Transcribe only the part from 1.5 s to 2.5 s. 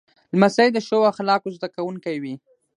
زده کوونکی وي.